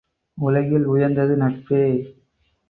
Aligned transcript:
உலகில் 0.37 0.85
உயர்ந்தது 0.85 1.35
நட்பே! 1.37 1.83